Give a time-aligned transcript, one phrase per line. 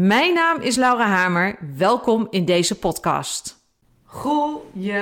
[0.00, 1.58] Mijn naam is Laura Hamer.
[1.76, 3.56] Welkom in deze podcast.
[4.04, 4.96] Goedemorgen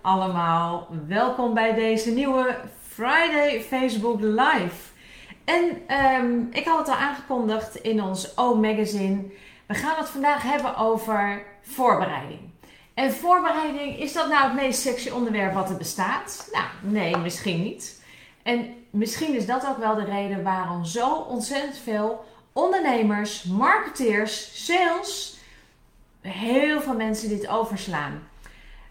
[0.00, 0.88] allemaal.
[1.06, 2.56] Welkom bij deze nieuwe
[2.88, 4.74] Friday Facebook Live.
[5.44, 9.24] En ehm, ik had het al aangekondigd in ons O-magazine.
[9.66, 12.40] We gaan het vandaag hebben over voorbereiding.
[12.94, 16.48] En voorbereiding, is dat nou het meest sexy onderwerp wat er bestaat?
[16.52, 18.02] Nou, nee, misschien niet.
[18.42, 22.24] En misschien is dat ook wel de reden waarom zo ontzettend veel
[22.58, 25.36] ondernemers, marketeers, sales,
[26.20, 28.28] heel veel mensen dit overslaan.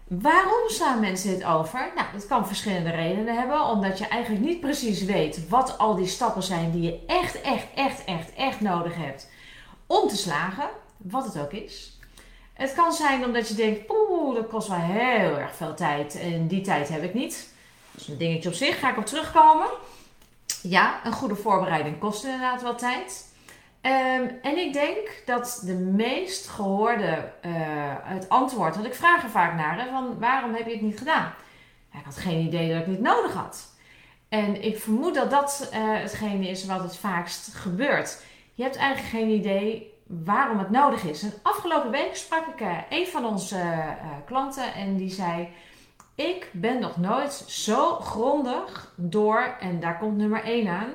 [0.08, 1.92] Waarom slaan mensen dit over?
[1.94, 3.64] Nou, dat kan verschillende redenen hebben.
[3.64, 7.66] Omdat je eigenlijk niet precies weet wat al die stappen zijn die je echt, echt,
[7.74, 9.28] echt, echt, echt nodig hebt
[9.86, 10.68] om te slagen.
[10.96, 11.98] Wat het ook is.
[12.52, 16.20] Het kan zijn omdat je denkt, poeh, dat kost wel heel erg veel tijd.
[16.20, 17.48] En die tijd heb ik niet.
[17.90, 19.66] Dat is een dingetje op zich, ga ik op terugkomen.
[20.62, 23.27] Ja, een goede voorbereiding kost inderdaad wel tijd.
[23.80, 27.52] Ehm, en ik denk dat de meest gehoorde uh,
[28.02, 31.32] het antwoord, want ik vraag er vaak naar, van waarom heb je het niet gedaan?
[31.92, 33.76] Ik had geen idee dat ik niet nodig had.
[34.28, 38.22] En ik vermoed dat dat uh, hetgene is wat het vaakst gebeurt.
[38.54, 41.22] Je hebt eigenlijk geen idee waarom het nodig is.
[41.22, 43.62] En afgelopen week sprak ik uh, een van onze
[44.26, 45.48] klanten en die zei:
[46.14, 50.92] Ik ben nog nooit zo grondig door, en daar komt nummer 1 aan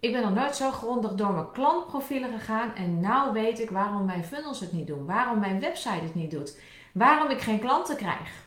[0.00, 4.04] ik ben nog nooit zo grondig door mijn klantprofielen gegaan en nou weet ik waarom
[4.04, 6.58] mijn funnels het niet doen, waarom mijn website het niet doet,
[6.92, 8.44] waarom ik geen klanten krijg.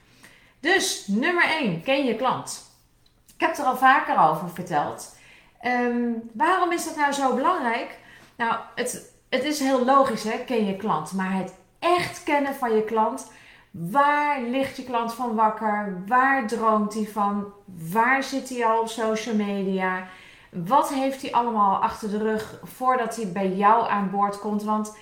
[0.60, 2.68] Dus nummer 1, ken je klant.
[3.36, 5.18] Ik heb er al vaker over verteld.
[5.62, 7.98] Ehm, waarom is dat nou zo belangrijk?
[8.36, 10.38] Nou, het, het is heel logisch, hè?
[10.46, 11.14] ken je klant.
[11.14, 13.32] Maar het echt kennen van je klant.
[13.72, 16.04] Waar ligt je klant van wakker?
[16.08, 17.54] Waar droomt hij van?
[17.92, 20.08] Waar zit hij al op social media?
[20.50, 24.64] Wat heeft hij allemaal achter de rug voordat hij bij jou aan boord komt?
[24.64, 24.98] Want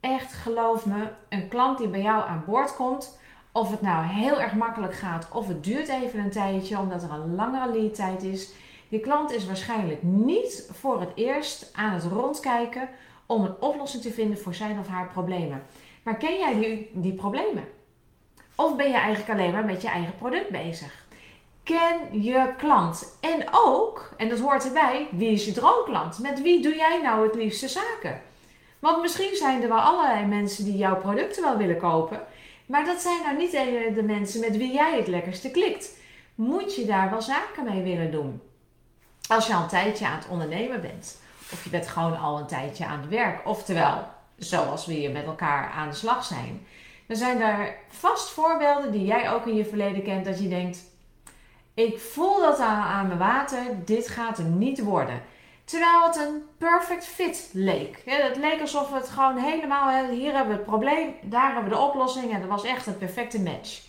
[0.00, 3.18] echt geloof me, een klant die bij jou aan boord komt,
[3.52, 7.10] of het nou heel erg makkelijk gaat of het duurt even een tijdje omdat er
[7.10, 8.52] een langere lead tijd is.
[8.88, 12.88] Die klant is waarschijnlijk niet voor het eerst aan het rondkijken
[13.26, 15.62] om een oplossing te vinden voor zijn of haar problemen.
[16.02, 17.64] Maar ken jij die, die problemen?
[18.54, 20.99] Of ben je eigenlijk alleen maar met je eigen product bezig?
[21.70, 23.16] Ken je klant.
[23.20, 26.18] En ook, en dat hoort erbij, wie is je droomklant?
[26.18, 28.22] Met wie doe jij nou het liefste zaken?
[28.78, 32.20] Want misschien zijn er wel allerlei mensen die jouw producten wel willen kopen.
[32.66, 33.50] Maar dat zijn nou niet
[33.94, 35.96] de mensen met wie jij het lekkerste klikt.
[36.34, 38.40] Moet je daar wel zaken mee willen doen?
[39.28, 41.18] Als je al een tijdje aan het ondernemen bent.
[41.52, 43.48] Of je bent gewoon al een tijdje aan het werk.
[43.48, 44.04] Oftewel,
[44.38, 46.66] zoals we hier met elkaar aan de slag zijn.
[47.06, 50.24] Dan zijn er vast voorbeelden die jij ook in je verleden kent.
[50.24, 50.88] Dat je denkt,
[51.74, 55.22] ik voel dat aan, aan mijn water, dit gaat er niet worden.
[55.64, 58.02] Terwijl het een perfect fit leek.
[58.04, 61.82] het leek alsof het gewoon helemaal, hier hebben we het probleem, daar hebben we de
[61.82, 63.80] oplossing en dat was echt een perfecte match.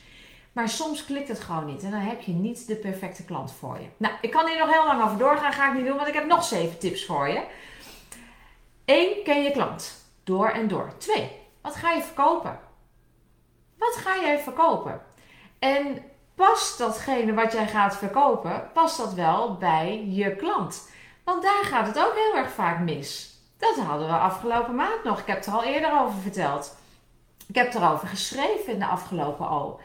[0.51, 3.79] Maar soms klikt het gewoon niet en dan heb je niet de perfecte klant voor
[3.79, 3.87] je.
[3.97, 6.13] Nou, ik kan hier nog heel lang over doorgaan, ga ik niet doen, want ik
[6.13, 7.43] heb nog zeven tips voor je.
[8.85, 9.23] 1.
[9.23, 10.05] Ken je klant.
[10.23, 10.93] Door en door.
[10.97, 11.31] 2.
[11.61, 12.59] Wat ga je verkopen?
[13.77, 15.01] Wat ga jij verkopen?
[15.59, 16.03] En
[16.41, 20.89] past datgene wat jij gaat verkopen, past dat wel bij je klant?
[21.23, 23.39] Want daar gaat het ook heel erg vaak mis.
[23.57, 25.19] Dat hadden we afgelopen maand nog.
[25.19, 26.77] Ik heb het er al eerder over verteld.
[27.47, 29.79] Ik heb erover geschreven in de afgelopen al.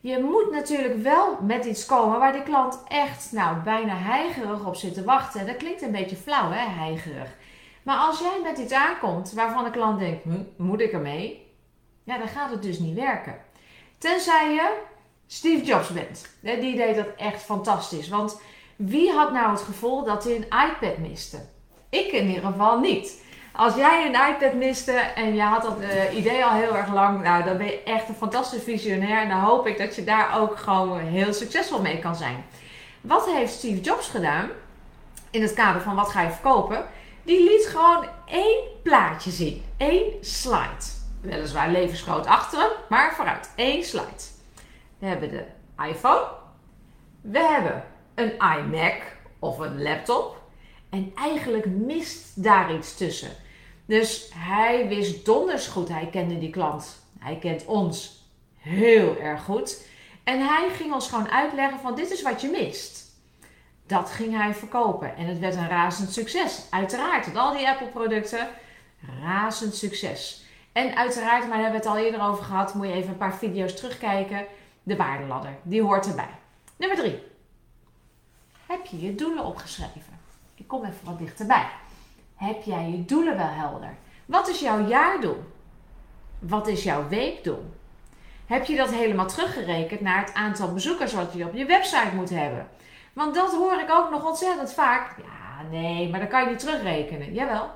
[0.00, 4.74] Je moet natuurlijk wel met iets komen waar de klant echt nou, bijna heigerig op
[4.74, 5.46] zit te wachten.
[5.46, 7.36] Dat klinkt een beetje flauw, hè, heigerig.
[7.82, 11.52] Maar als jij met iets aankomt waarvan de klant denkt, hm, moet ik ermee?
[12.04, 13.38] Ja, dan gaat het dus niet werken.
[13.98, 14.94] Tenzij je
[15.26, 16.28] Steve Jobs bent.
[16.40, 18.08] Die deed dat echt fantastisch.
[18.08, 18.40] Want
[18.76, 21.38] wie had nou het gevoel dat hij een iPad miste?
[21.88, 23.24] Ik in ieder geval niet.
[23.52, 27.22] Als jij een iPad miste en je had dat uh, idee al heel erg lang,
[27.22, 29.22] nou dan ben je echt een fantastisch visionair.
[29.22, 32.44] En dan hoop ik dat je daar ook gewoon heel succesvol mee kan zijn.
[33.00, 34.50] Wat heeft Steve Jobs gedaan
[35.30, 36.84] in het kader van wat ga je verkopen?
[37.22, 39.64] Die liet gewoon één plaatje zien.
[39.76, 40.84] één slide.
[41.20, 43.50] Weliswaar levensgroot achter hem, maar vooruit.
[43.54, 44.35] één slide.
[44.98, 45.44] We hebben de
[45.88, 46.26] iPhone.
[47.20, 47.84] We hebben
[48.14, 50.42] een iMac of een laptop.
[50.90, 53.30] En eigenlijk mist daar iets tussen.
[53.86, 55.88] Dus hij wist donders goed.
[55.88, 57.06] Hij kende die klant.
[57.18, 58.24] Hij kent ons
[58.56, 59.88] heel erg goed.
[60.24, 63.04] En hij ging ons gewoon uitleggen van dit is wat je mist.
[63.86, 65.16] Dat ging hij verkopen.
[65.16, 66.66] En het werd een razend succes.
[66.70, 68.48] Uiteraard, met al die Apple producten,
[69.22, 70.44] razend succes.
[70.72, 73.16] En uiteraard, maar daar hebben we het al eerder over gehad, moet je even een
[73.16, 74.46] paar video's terugkijken.
[74.86, 76.34] De waardeladder, die hoort erbij.
[76.76, 77.22] Nummer 3.
[78.66, 80.18] Heb je je doelen opgeschreven?
[80.54, 81.66] Ik kom even wat dichterbij.
[82.34, 83.96] Heb jij je doelen wel helder?
[84.26, 85.44] Wat is jouw jaardoel?
[86.38, 87.74] Wat is jouw weekdoel?
[88.46, 92.30] Heb je dat helemaal teruggerekend naar het aantal bezoekers wat je op je website moet
[92.30, 92.68] hebben?
[93.12, 95.16] Want dat hoor ik ook nog ontzettend vaak.
[95.18, 97.32] Ja, nee, maar dat kan je niet terugrekenen.
[97.32, 97.70] Jawel.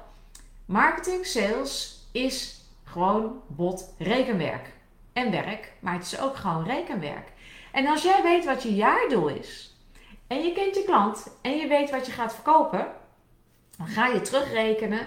[0.65, 4.79] Marketing, sales is gewoon bot rekenwerk.
[5.13, 7.33] En werk, maar het is ook gewoon rekenwerk.
[7.73, 9.77] En als jij weet wat je jaardoel is,
[10.27, 12.87] en je kent je klant, en je weet wat je gaat verkopen,
[13.77, 15.07] dan ga je terugrekenen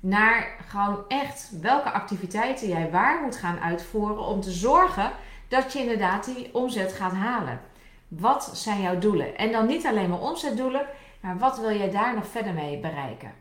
[0.00, 5.12] naar gewoon echt welke activiteiten jij waar moet gaan uitvoeren om te zorgen
[5.48, 7.60] dat je inderdaad die omzet gaat halen.
[8.08, 9.36] Wat zijn jouw doelen?
[9.36, 10.86] En dan niet alleen maar omzetdoelen,
[11.20, 13.34] maar wat wil jij daar nog verder mee bereiken?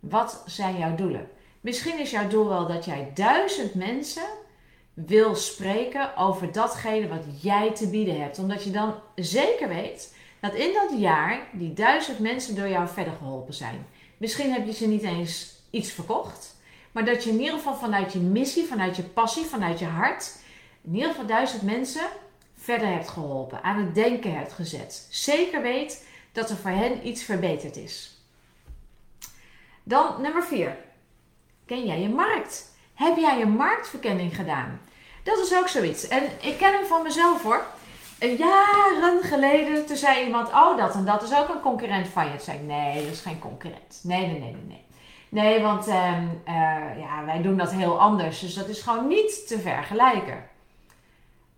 [0.00, 1.28] Wat zijn jouw doelen?
[1.60, 4.26] Misschien is jouw doel wel dat jij duizend mensen
[5.06, 8.38] wil spreken over datgene wat jij te bieden hebt.
[8.38, 13.12] Omdat je dan zeker weet dat in dat jaar die duizend mensen door jou verder
[13.12, 13.86] geholpen zijn.
[14.16, 16.56] Misschien heb je ze niet eens iets verkocht,
[16.92, 20.36] maar dat je in ieder geval vanuit je missie, vanuit je passie, vanuit je hart,
[20.82, 22.08] in ieder geval duizend mensen
[22.54, 25.06] verder hebt geholpen, aan het denken hebt gezet.
[25.10, 28.22] Zeker weet dat er voor hen iets verbeterd is.
[29.82, 30.76] Dan nummer 4.
[31.66, 32.76] Ken jij je markt?
[32.94, 34.80] Heb jij je marktverkenning gedaan?
[35.28, 36.08] Dat is ook zoiets.
[36.08, 37.66] En ik ken hem van mezelf hoor.
[38.18, 42.30] Jaren geleden, toen zei iemand, oh dat en dat is ook een concurrent van je.
[42.30, 44.00] Toen zei nee, dat is geen concurrent.
[44.02, 44.84] Nee, nee, nee, nee,
[45.28, 45.60] nee.
[45.60, 45.94] Want uh,
[46.98, 48.40] ja, wij doen dat heel anders.
[48.40, 50.48] Dus dat is gewoon niet te vergelijken.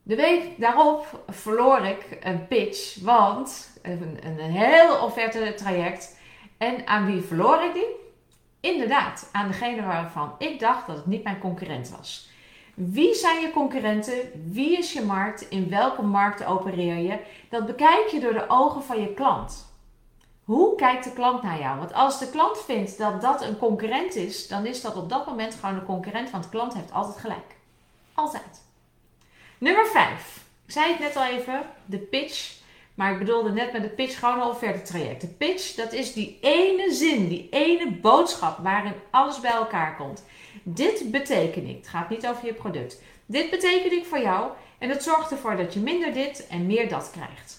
[0.03, 6.19] De week daarop verloor ik een pitch, want een, een heel offerte traject.
[6.59, 7.97] En aan wie verloor ik die?
[8.61, 12.29] Inderdaad, aan degene waarvan ik dacht dat het niet mijn concurrent was.
[12.75, 14.31] Wie zijn je concurrenten?
[14.53, 15.49] Wie is je markt?
[15.49, 17.19] In welke markt opereer je?
[17.49, 19.69] Dat bekijk je door de ogen van je klant.
[20.45, 21.79] Hoe kijkt de klant naar jou?
[21.79, 25.27] Want als de klant vindt dat dat een concurrent is, dan is dat op dat
[25.27, 27.57] moment gewoon een concurrent, want de klant heeft altijd gelijk.
[28.15, 28.63] Altijd.
[29.59, 30.45] Nummer 5.
[30.67, 32.59] Ik zei het net al even, de pitch.
[32.95, 35.21] Maar ik bedoelde net met de pitch gewoon een offerte traject.
[35.21, 40.25] De pitch, dat is die ene zin, die ene boodschap waarin alles bij elkaar komt.
[40.63, 41.77] Dit betekent ik.
[41.77, 43.03] Het gaat niet over je product.
[43.27, 46.89] Dit betekent ik voor jou en dat zorgt ervoor dat je minder dit en meer
[46.89, 47.59] dat krijgt.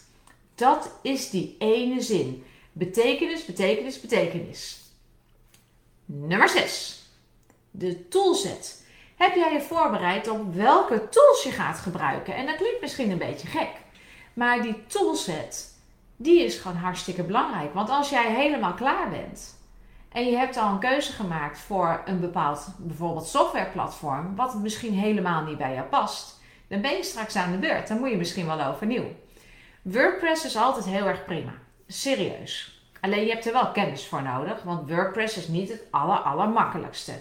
[0.56, 2.44] Dat is die ene zin.
[2.72, 4.80] Betekenis, betekenis, betekenis.
[6.06, 7.04] Nummer 6.
[7.72, 8.86] De toolset.
[9.16, 12.36] Heb jij je voorbereid op welke tools je gaat gebruiken?
[12.36, 13.70] En dat klinkt misschien een beetje gek.
[14.34, 15.76] Maar die toolset,
[16.16, 17.74] die is gewoon hartstikke belangrijk.
[17.74, 19.60] Want als jij helemaal klaar bent
[20.12, 25.44] en je hebt al een keuze gemaakt voor een bepaald bijvoorbeeld softwareplatform, wat misschien helemaal
[25.44, 27.88] niet bij jou past, dan ben je straks aan de beurt.
[27.88, 29.06] Dan moet je misschien wel overnieuw.
[29.82, 31.52] WordPress is altijd heel erg prima.
[31.88, 32.82] Serieus.
[33.02, 37.14] Alleen je hebt er wel kennis voor nodig, want WordPress is niet het aller, allermakkelijkste.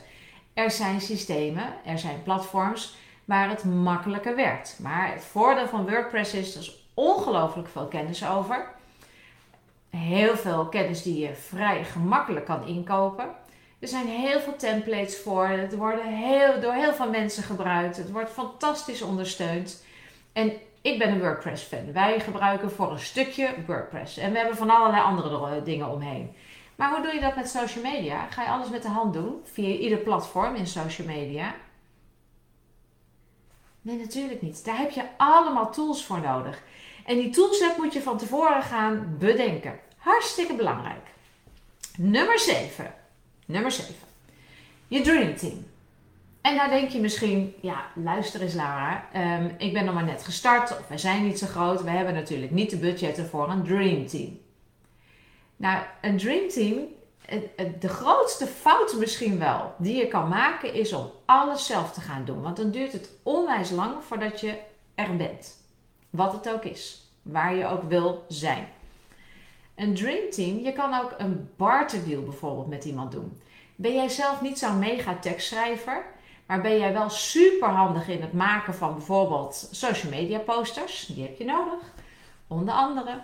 [0.55, 4.79] Er zijn systemen, er zijn platforms waar het makkelijker werkt.
[4.83, 8.79] Maar het voordeel van WordPress is, er is ongelooflijk veel kennis over.
[9.91, 13.29] Heel veel kennis die je vrij gemakkelijk kan inkopen.
[13.79, 15.47] Er zijn heel veel templates voor.
[15.47, 17.97] Het wordt heel, door heel veel mensen gebruikt.
[17.97, 19.85] Het wordt fantastisch ondersteund.
[20.33, 21.93] En ik ben een WordPress fan.
[21.93, 24.17] Wij gebruiken voor een stukje WordPress.
[24.17, 26.35] En we hebben van allerlei andere dingen omheen.
[26.77, 28.27] Maar hoe doe je dat met social media?
[28.31, 29.41] Ga je alles met de hand doen?
[29.45, 31.55] Via ieder platform in social media?
[33.83, 34.65] Nee, natuurlijk niet.
[34.65, 36.63] Daar heb je allemaal tools voor nodig.
[37.11, 39.79] En die toolset moet je van tevoren gaan bedenken.
[39.97, 41.07] Hartstikke belangrijk.
[41.97, 42.95] Nummer 7.
[43.47, 43.95] Nummer 7.
[44.89, 45.67] Je dream team.
[46.41, 50.25] En daar denk je misschien, ja, luister eens Lara, um, ik ben nog maar net
[50.25, 51.83] gestart of wij zijn niet zo groot.
[51.83, 54.41] We hebben natuurlijk niet de budgetten voor een dream team.
[55.57, 56.79] Nou, een dream team,
[57.81, 62.25] de grootste fout misschien wel die je kan maken is om alles zelf te gaan
[62.25, 62.43] doen.
[62.43, 64.59] Want dan duurt het onwijs lang voordat je
[64.95, 65.60] er bent.
[66.11, 68.69] Wat het ook is, waar je ook wil zijn.
[69.75, 73.41] Een dream team, je kan ook een barterdeal bijvoorbeeld met iemand doen.
[73.77, 76.05] Ben jij zelf niet zo'n mega tekstschrijver?
[76.47, 81.07] Maar ben jij wel super handig in het maken van bijvoorbeeld social media posters?
[81.07, 81.93] Die heb je nodig.
[82.47, 83.21] Onder andere.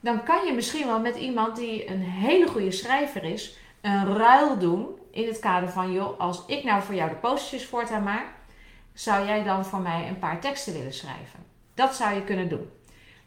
[0.00, 4.58] Dan kan je misschien wel met iemand die een hele goede schrijver is, een ruil
[4.58, 4.86] doen.
[5.10, 8.26] In het kader van, joh, als ik nou voor jou de posters voortaan maak,
[8.92, 11.49] zou jij dan voor mij een paar teksten willen schrijven?
[11.80, 12.70] Dat zou je kunnen doen.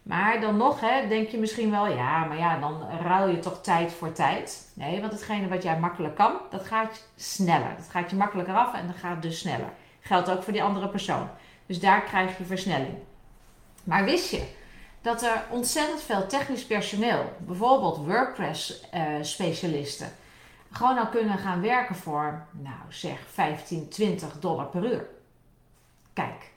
[0.03, 3.61] Maar dan nog, hè, denk je misschien wel, ja, maar ja, dan ruil je toch
[3.61, 4.71] tijd voor tijd.
[4.73, 7.75] Nee, want hetgene wat jij makkelijk kan, dat gaat sneller.
[7.77, 9.73] Dat gaat je makkelijker af en dan gaat dus sneller.
[9.99, 11.29] Geldt ook voor die andere persoon.
[11.65, 12.95] Dus daar krijg je versnelling.
[13.83, 14.43] Maar wist je
[15.01, 20.11] dat er ontzettend veel technisch personeel, bijvoorbeeld WordPress-specialisten,
[20.71, 25.05] gewoon al kunnen gaan werken voor, nou zeg, 15, 20 dollar per uur?
[26.13, 26.51] Kijk,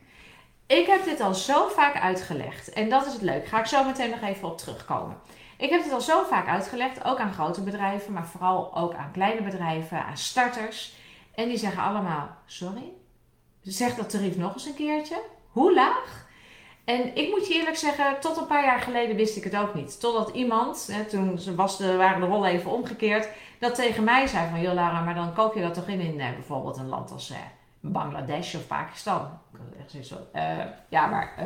[0.66, 2.72] ik heb dit al zo vaak uitgelegd.
[2.72, 3.46] En dat is het leuk.
[3.46, 5.16] Ga ik zo meteen nog even op terugkomen.
[5.58, 9.12] Ik heb dit al zo vaak uitgelegd, ook aan grote bedrijven, maar vooral ook aan
[9.12, 10.94] kleine bedrijven, aan starters.
[11.34, 12.92] En die zeggen allemaal: Sorry,
[13.62, 15.22] zeg dat tarief nog eens een keertje.
[15.50, 16.26] Hoe laag?
[16.84, 19.74] En ik moet je eerlijk zeggen, tot een paar jaar geleden wist ik het ook
[19.74, 20.00] niet.
[20.00, 24.50] Totdat iemand, hè, toen was de, waren de rollen even omgekeerd, dat tegen mij zei
[24.50, 24.60] van...
[24.60, 27.32] Joh Lara, maar dan koop je dat toch in in eh, bijvoorbeeld een land als...
[27.86, 29.38] Eh, Bangladesh of Pakistan.
[30.34, 31.44] Uh, ja, maar uh,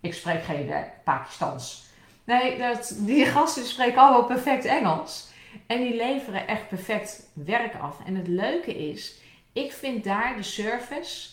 [0.00, 1.84] ik spreek geen uh, Pakistans.
[2.24, 5.30] Nee, dat, die gasten spreken allemaal perfect Engels.
[5.66, 8.04] En die leveren echt perfect werk af.
[8.04, 9.20] En het leuke is,
[9.52, 11.28] ik vind daar de service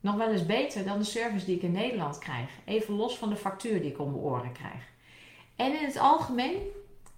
[0.00, 2.48] nog wel eens beter dan de service die ik in Nederland krijg.
[2.64, 4.82] Even los van de factuur die ik om mijn oren krijg.
[5.56, 6.56] En in het algemeen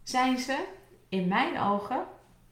[0.02, 0.64] zijn ze,
[1.08, 2.06] in mijn ogen,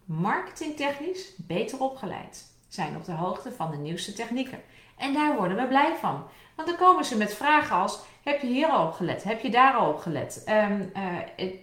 [0.04, 4.62] marketingtechnisch beter opgeleid zijn op de hoogte van de nieuwste technieken.
[4.96, 6.24] En daar worden we blij van.
[6.56, 9.22] Want dan komen ze met vragen als: heb je hier al op gelet?
[9.24, 10.42] Heb je daar al op gelet?
[10.44, 11.04] Ehm, eh,
[11.36, 11.58] ik,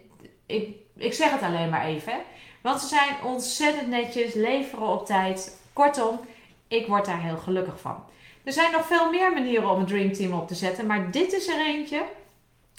[0.46, 2.14] ik, ik, zeg het alleen maar even.
[2.62, 5.62] Want ze zijn ontzettend netjes, leveren op tijd.
[5.74, 6.20] Kortom,
[6.68, 8.04] ik word daar heel gelukkig van.
[8.44, 11.34] Er zijn nog veel meer manieren om een Dream Team op te zetten, maar dit
[11.34, 12.04] is er eentje.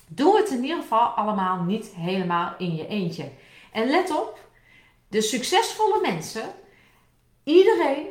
[0.06, 3.28] Doe het in ieder geval allemaal niet helemaal in je eentje.
[3.72, 4.38] En let op,
[5.08, 6.42] de succesvolle mensen,
[7.44, 8.06] iedereen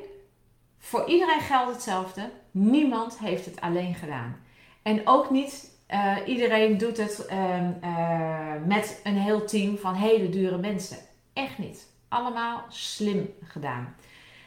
[0.85, 2.29] voor iedereen geldt hetzelfde.
[2.51, 4.35] Niemand heeft het alleen gedaan.
[4.81, 10.29] En ook niet uh, iedereen doet het uh, uh, met een heel team van hele
[10.29, 10.97] dure mensen.
[11.33, 11.87] Echt niet.
[12.07, 13.95] Allemaal slim gedaan.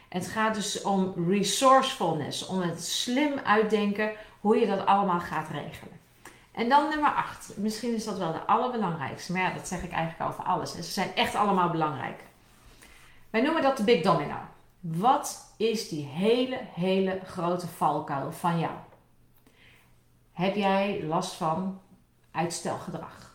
[0.09, 6.01] Het gaat dus om resourcefulness, om het slim uitdenken hoe je dat allemaal gaat regelen.
[6.53, 7.53] En dan nummer 8.
[7.57, 10.77] Misschien is dat wel de allerbelangrijkste, maar ja, dat zeg ik eigenlijk over alles.
[10.77, 12.21] En ze zijn echt allemaal belangrijk.
[13.31, 14.37] Wij noemen dat de Big Domino.
[14.81, 18.75] Wat is die hele, hele grote valkuil van jou?
[20.33, 21.81] Heb jij last van
[22.31, 23.35] uitstelgedrag?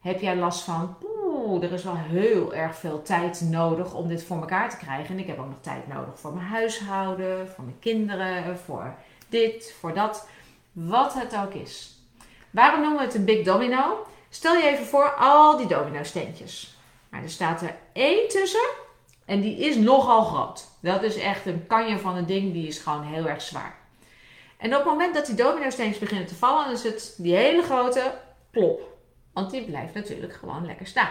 [0.00, 4.24] Heb jij last van, oeh, er is wel heel erg veel tijd nodig om dit
[4.24, 5.14] voor elkaar te krijgen.
[5.14, 8.94] En ik heb ook nog tijd nodig voor mijn huishouden, voor mijn kinderen, voor
[9.28, 10.28] dit, voor dat.
[10.72, 11.98] Wat het ook is.
[12.50, 14.06] Waarom noemen we het een big domino?
[14.28, 16.78] Stel je even voor al die domino steentjes.
[17.08, 18.68] Maar er staat er één tussen
[19.30, 20.68] en die is nogal groot.
[20.80, 23.78] Dat is echt een kanje van een ding, die is gewoon heel erg zwaar.
[24.56, 28.14] En op het moment dat die domino-steentjes beginnen te vallen, is het die hele grote
[28.50, 28.98] plop.
[29.32, 31.10] Want die blijft natuurlijk gewoon lekker staan.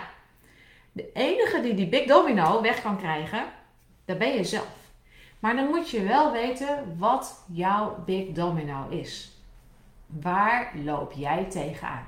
[0.91, 3.43] De enige die die big domino weg kan krijgen,
[4.05, 4.75] dat ben je zelf.
[5.39, 9.31] Maar dan moet je wel weten wat jouw big domino is.
[10.05, 12.07] Waar loop jij tegenaan?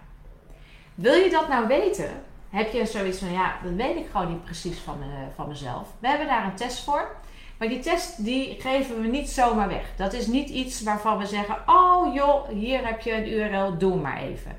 [0.95, 2.23] Wil je dat nou weten?
[2.51, 4.97] Heb je zoiets van, ja, dat weet ik gewoon niet precies van,
[5.35, 5.87] van mezelf.
[5.99, 7.15] We hebben daar een test voor.
[7.61, 9.95] Maar die test die geven we niet zomaar weg.
[9.95, 13.95] Dat is niet iets waarvan we zeggen: Oh joh, hier heb je een URL, doe
[13.95, 14.57] maar even.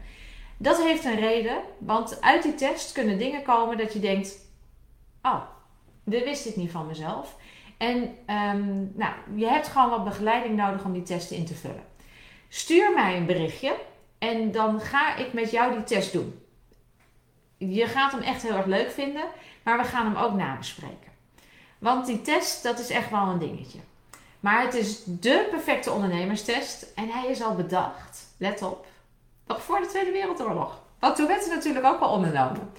[0.56, 4.36] Dat heeft een reden, want uit die test kunnen dingen komen dat je denkt:
[5.22, 5.40] Oh,
[6.04, 7.36] dit wist ik niet van mezelf.
[7.78, 7.96] En
[8.26, 11.84] um, nou, je hebt gewoon wat begeleiding nodig om die testen in te vullen.
[12.48, 13.74] Stuur mij een berichtje
[14.18, 16.41] en dan ga ik met jou die test doen.
[17.70, 19.24] Je gaat hem echt heel erg leuk vinden,
[19.62, 21.10] maar we gaan hem ook nabespreken.
[21.78, 23.78] Want die test, dat is echt wel een dingetje.
[24.40, 28.86] Maar het is de perfecte ondernemerstest en hij is al bedacht, let op,
[29.46, 30.80] nog voor de Tweede Wereldoorlog.
[30.98, 32.70] Want toen werd het natuurlijk ook al ondernomen.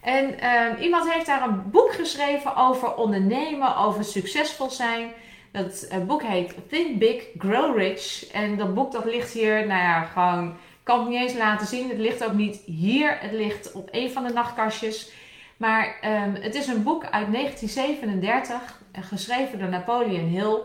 [0.00, 5.12] En uh, iemand heeft daar een boek geschreven over ondernemen, over succesvol zijn.
[5.52, 8.26] Dat uh, boek heet Think Big, Grow Rich.
[8.32, 11.88] En dat boek dat ligt hier, nou ja, gewoon, kan het niet eens laten zien.
[11.88, 15.12] Het ligt ook niet hier, het ligt op een van de nachtkastjes.
[15.56, 20.58] Maar um, het is een boek uit 1937, eh, geschreven door Napoleon Hill.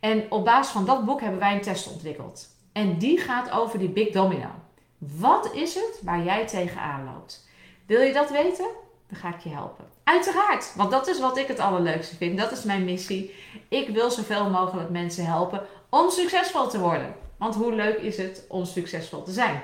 [0.00, 2.48] En op basis van dat boek hebben wij een test ontwikkeld.
[2.72, 4.50] En die gaat over die Big Domino.
[4.98, 7.48] Wat is het waar jij tegenaan loopt?
[7.86, 8.66] Wil je dat weten?
[9.08, 9.84] Dan ga ik je helpen.
[10.04, 12.38] Uiteraard, want dat is wat ik het allerleukste vind.
[12.38, 13.34] Dat is mijn missie.
[13.68, 17.14] Ik wil zoveel mogelijk mensen helpen om succesvol te worden.
[17.42, 19.62] Want hoe leuk is het om succesvol te zijn?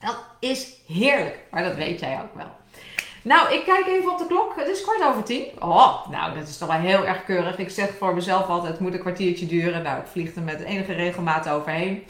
[0.00, 2.50] Dat is heerlijk, maar dat weet jij ook wel.
[3.22, 4.52] Nou, ik kijk even op de klok.
[4.56, 5.46] Het is kwart over tien.
[5.58, 7.58] Oh, nou, dat is toch wel heel erg keurig.
[7.58, 9.82] Ik zeg voor mezelf altijd, het moet een kwartiertje duren.
[9.82, 12.04] Nou, ik vlieg er met enige regelmaat overheen.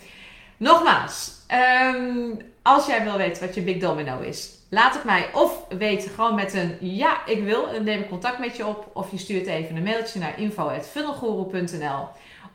[0.57, 5.65] Nogmaals, ehm, als jij wil weten wat je Big Domino is, laat het mij of
[5.79, 7.73] weten gewoon met een ja, ik wil.
[7.73, 8.91] Dan neem ik contact met je op.
[8.93, 12.09] Of je stuurt even een mailtje naar info.funnelguru.nl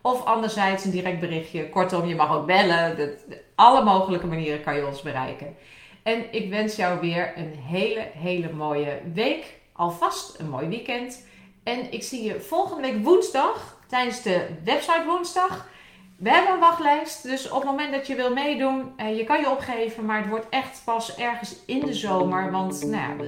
[0.07, 1.69] Of anderzijds een direct berichtje.
[1.69, 2.95] Kortom, je mag ook bellen.
[2.95, 3.17] De,
[3.55, 5.55] alle mogelijke manieren kan je ons bereiken.
[6.03, 9.59] En ik wens jou weer een hele, hele mooie week.
[9.73, 11.25] Alvast een mooi weekend.
[11.63, 15.69] En ik zie je volgende week woensdag tijdens de website woensdag.
[16.17, 19.39] We hebben een wachtlijst, dus op het moment dat je wil meedoen, eh, je kan
[19.39, 22.51] je opgeven, maar het wordt echt pas ergens in de zomer.
[22.51, 23.25] Want nou ja,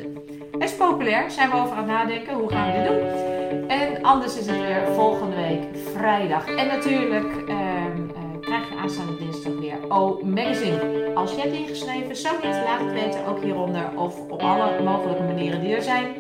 [0.51, 3.69] het is populair, zijn we over aan het nadenken, hoe gaan we dit doen?
[3.69, 5.63] En anders is het weer volgende week
[5.96, 6.48] vrijdag.
[6.48, 11.12] En natuurlijk ehm, eh, krijg je aanstaande dinsdag weer O Magazine.
[11.15, 15.24] Als je hebt ingeschreven, zo niet, laat het weten, ook hieronder of op alle mogelijke
[15.24, 16.15] manieren die er zijn.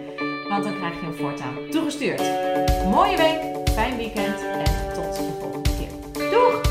[0.49, 2.21] Want dan krijg je hem voortaan toegestuurd.
[2.91, 4.88] Mooie week, fijn weekend en
[6.31, 6.68] Doeg!